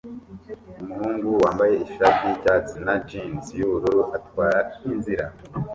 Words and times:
Umuhungu 0.81 1.27
wambaye 1.43 1.75
ishati 1.85 2.21
yicyatsi 2.29 2.75
na 2.85 2.93
jans 3.07 3.43
yubururu 3.59 4.01
atwara 4.17 4.59
inzira 4.91 5.25